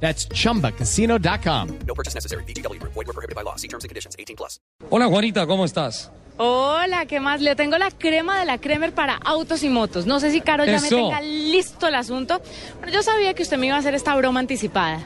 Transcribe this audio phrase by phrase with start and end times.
[0.00, 1.68] That's chumbacasino.com.
[1.86, 2.44] No purchase necessary.
[2.44, 2.80] BGW.
[2.82, 3.56] Void were prohibited by law.
[3.56, 4.14] See terms and conditions.
[4.18, 4.60] 18 plus.
[4.90, 6.10] Hola Juanita, ¿cómo estás?
[6.38, 7.40] Hola, ¿qué más?
[7.40, 10.04] Le tengo la crema de la Kremer para autos y motos.
[10.04, 10.96] No sé si Caro ya me Eso.
[10.96, 12.42] tenga listo el asunto,
[12.78, 15.00] pero yo sabía que usted me iba a hacer esta broma anticipada.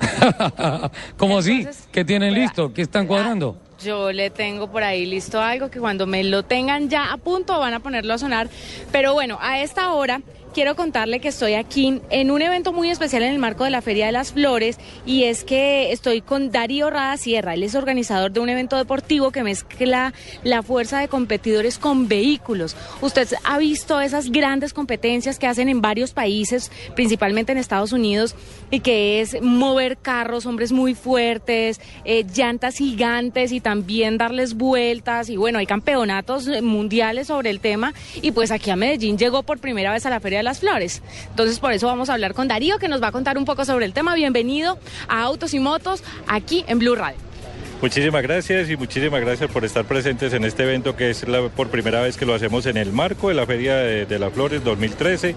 [1.18, 1.58] ¿Cómo así?
[1.58, 2.72] Entonces, ¿Qué tienen listo?
[2.72, 3.58] ¿Qué están cuadrando?
[3.82, 7.58] Yo le tengo por ahí listo algo que cuando me lo tengan ya a punto
[7.58, 8.50] van a ponerlo a sonar.
[8.92, 10.20] Pero bueno, a esta hora
[10.52, 13.82] quiero contarle que estoy aquí en un evento muy especial en el marco de la
[13.82, 17.54] Feria de las Flores y es que estoy con Darío Rada Sierra.
[17.54, 20.12] Él es organizador de un evento deportivo que mezcla
[20.42, 22.76] la fuerza de competidores con vehículos.
[23.00, 28.34] Usted ha visto esas grandes competencias que hacen en varios países, principalmente en Estados Unidos,
[28.70, 33.69] y que es mover carros, hombres muy fuertes, eh, llantas gigantes y también
[34.18, 35.28] darles vueltas.
[35.28, 37.94] Y bueno, hay campeonatos eh, mundiales sobre el tema.
[38.22, 41.02] Y pues aquí a Medellín llegó por primera vez a la Feria de las Flores.
[41.30, 43.64] Entonces por eso vamos a hablar con Darío, que nos va a contar un poco
[43.64, 44.14] sobre el tema.
[44.14, 47.29] Bienvenido a Autos y Motos aquí en Blue Radio.
[47.82, 51.68] Muchísimas gracias y muchísimas gracias por estar presentes en este evento que es la, por
[51.68, 54.62] primera vez que lo hacemos en el marco de la Feria de, de las Flores
[54.62, 55.34] 2013.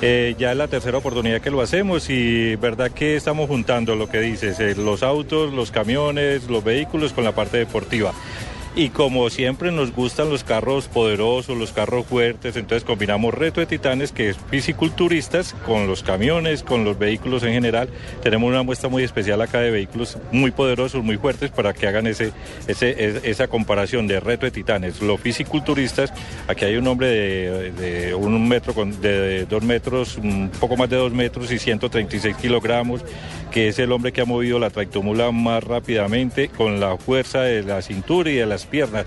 [0.00, 4.08] Eh, ya es la tercera oportunidad que lo hacemos y verdad que estamos juntando lo
[4.08, 8.14] que dices, eh, los autos, los camiones, los vehículos con la parte deportiva.
[8.74, 13.66] Y como siempre nos gustan los carros poderosos, los carros fuertes, entonces combinamos Reto de
[13.66, 17.90] Titanes, que es pisciculturistas, con los camiones, con los vehículos en general.
[18.22, 22.06] Tenemos una muestra muy especial acá de vehículos muy poderosos, muy fuertes, para que hagan
[22.06, 22.32] ese,
[22.66, 25.02] ese- es- esa comparación de Reto de Titanes.
[25.02, 26.10] Los pisciculturistas,
[26.48, 30.96] aquí hay un hombre de, de un metro, de dos metros, un poco más de
[30.96, 33.02] dos metros y 136 kilogramos,
[33.50, 37.62] que es el hombre que ha movido la tractomula más rápidamente con la fuerza de
[37.64, 39.06] la cintura y de las piernas.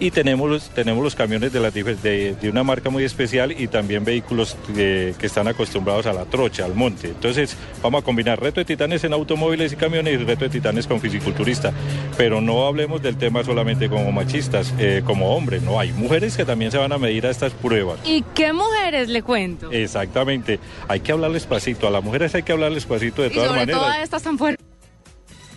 [0.00, 3.66] Y tenemos los, tenemos los camiones de, las de, de una marca muy especial y
[3.66, 7.08] también vehículos que, que están acostumbrados a la trocha, al monte.
[7.08, 10.86] Entonces vamos a combinar reto de titanes en automóviles y camiones y reto de titanes
[10.86, 11.72] con fisiculturista.
[12.16, 15.62] Pero no hablemos del tema solamente como machistas, eh, como hombres.
[15.62, 17.98] No, hay mujeres que también se van a medir a estas pruebas.
[18.04, 19.72] ¿Y qué mujeres le cuento?
[19.72, 20.60] Exactamente.
[20.86, 21.88] Hay que hablarles pasito.
[21.88, 23.80] A las mujeres hay que hablarles pasito de y todas sobre maneras.
[23.80, 24.67] todo a estas tan fuertes.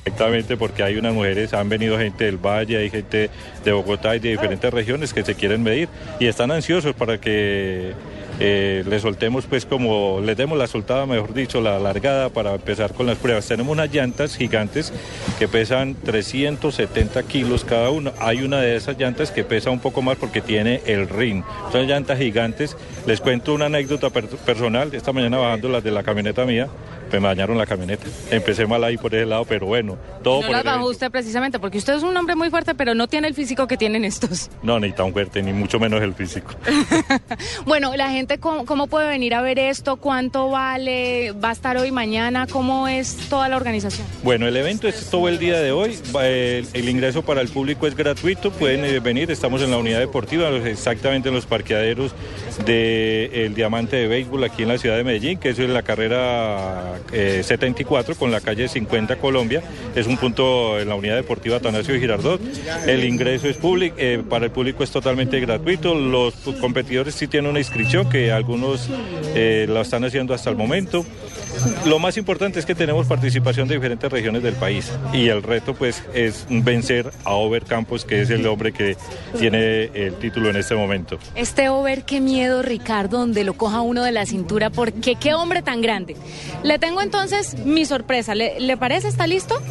[0.03, 3.29] Exactamente, porque hay unas mujeres, han venido gente del Valle, hay gente
[3.63, 5.89] de Bogotá y de diferentes regiones que se quieren medir
[6.19, 7.91] y están ansiosos para que
[8.39, 12.93] eh, les soltemos, pues como les demos la soltada, mejor dicho, la largada para empezar
[12.95, 13.47] con las pruebas.
[13.47, 14.91] Tenemos unas llantas gigantes
[15.37, 18.11] que pesan 370 kilos cada una.
[18.19, 21.43] Hay una de esas llantas que pesa un poco más porque tiene el ring.
[21.71, 22.75] Son llantas gigantes.
[23.05, 24.91] Les cuento una anécdota per- personal.
[24.95, 26.67] Esta mañana bajando las de la camioneta mía,
[27.19, 28.05] me dañaron la camioneta.
[28.29, 31.11] Empecé mal ahí por ese lado, pero bueno, todo No por las el bajó usted
[31.11, 34.05] precisamente porque usted es un hombre muy fuerte, pero no tiene el físico que tienen
[34.05, 34.49] estos.
[34.63, 36.51] No, ni tan fuerte, ni mucho menos el físico.
[37.65, 39.97] Bueno, la gente, ¿cómo, cómo puede venir a ver esto?
[39.97, 41.31] ¿Cuánto vale?
[41.31, 42.47] ¿Va a estar hoy, mañana?
[42.47, 44.05] ¿Cómo es toda la organización?
[44.23, 45.97] Bueno, el evento es todo el día de hoy.
[46.21, 48.51] El, el ingreso para el público es gratuito.
[48.51, 49.31] Pueden eh, venir.
[49.31, 52.13] Estamos en la unidad deportiva, exactamente en los parqueaderos
[52.65, 56.99] del Diamante de Béisbol aquí en la ciudad de Medellín, que eso es la carrera
[57.11, 59.61] eh, 74 con la calle 50 Colombia.
[59.95, 62.41] Es un punto en la unidad deportiva Atanasio Girardot.
[62.87, 65.95] El ingreso es público, eh, para el público es totalmente gratuito.
[65.95, 68.89] Los competidores sí tienen una inscripción que algunos
[69.35, 71.05] eh, la están haciendo hasta el momento.
[71.85, 75.73] Lo más importante es que tenemos participación de diferentes regiones del país y el reto
[75.73, 78.95] pues es vencer a Over Campos, que es el hombre que
[79.37, 81.19] tiene el título en este momento.
[81.35, 85.61] Este over, qué miedo, Ricardo, donde lo coja uno de la cintura, porque qué hombre
[85.61, 86.15] tan grande.
[86.63, 88.35] Le tengo entonces mi sorpresa.
[88.35, 89.07] ¿Le, le parece?
[89.07, 89.61] ¿Está listo?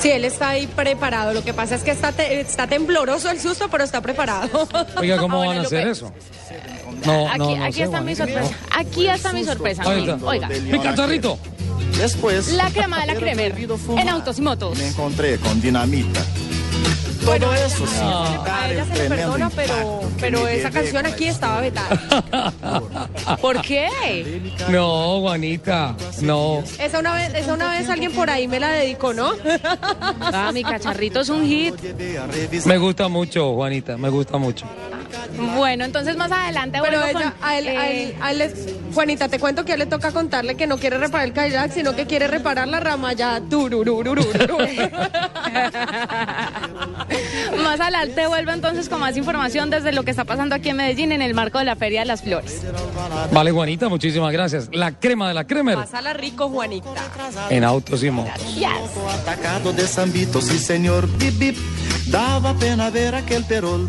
[0.00, 1.32] Sí, él está ahí preparado.
[1.32, 4.68] Lo que pasa es que está, te- está tembloroso el susto, pero está preparado.
[4.96, 6.12] Oiga, ¿cómo Ah, van a hacer eso?
[7.04, 8.50] No, aquí no, no aquí sé, está mi sorpresa.
[8.76, 9.82] Aquí está mi sorpresa.
[9.86, 10.26] Ahí mire, está.
[10.26, 11.38] Oiga, Mi cacharrito.
[11.96, 13.54] Después, la crema de la Kremer
[13.96, 14.78] en autos y motos.
[14.78, 16.20] me encontré con dinamita.
[17.28, 21.26] Todo eso sin A quitar ella el se le perdona, pero, pero esa canción aquí
[21.26, 22.52] estaba vetada.
[23.40, 23.88] ¿Por qué?
[24.70, 26.64] No, Juanita, no.
[26.80, 29.32] Esa una vez, esa una vez alguien por ahí me la dedicó, ¿no?
[30.20, 31.74] Ah, mi cacharrito es un hit.
[32.18, 32.66] A.
[32.66, 34.66] Me gusta mucho, Juanita, me gusta mucho.
[35.56, 38.52] Bueno, entonces más adelante Pero ella, con, a él, a eh, él, a él
[38.92, 41.72] Juanita, te cuento que a él le toca contarle que no quiere reparar el Cadillac,
[41.72, 43.40] sino que quiere reparar la rama ya.
[43.48, 44.24] Turururururu.
[47.78, 51.12] Más adelante vuelvo entonces con más información desde lo que está pasando aquí en Medellín
[51.12, 52.62] en el marco de la Feria de las Flores.
[53.30, 54.68] Vale, Juanita, muchísimas gracias.
[54.72, 56.88] La crema de la Kremer Pásala rico, Juanita.
[57.50, 58.32] en Autos y Motos.
[59.20, 61.08] Atacado de Sambito, sí señor.
[62.08, 63.88] Daba pena ver aquel perol,